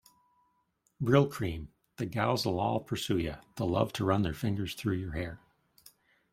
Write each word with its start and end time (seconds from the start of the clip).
Brylcreem-The 0.99 2.07
gals'll 2.07 2.59
all 2.59 2.79
pursue 2.79 3.19
ya; 3.19 3.35
they'll 3.55 3.69
love 3.69 3.93
to 3.93 4.03
run 4.03 4.23
their 4.23 4.33
fingers 4.33 4.73
through 4.73 4.95
your 4.97 5.11
hair! 5.11 5.39